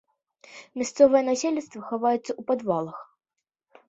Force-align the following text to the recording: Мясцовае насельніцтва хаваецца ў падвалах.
Мясцовае 0.81 1.19
насельніцтва 1.27 1.81
хаваецца 1.89 2.31
ў 2.31 2.41
падвалах. 2.49 2.99